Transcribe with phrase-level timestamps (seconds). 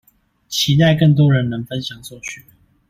[0.47, 2.41] 期待更多人能分享所學